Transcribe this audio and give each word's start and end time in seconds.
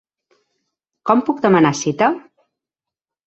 Com 1.09 1.21
puc 1.27 1.43
demanar 1.45 1.73
cita? 1.81 2.09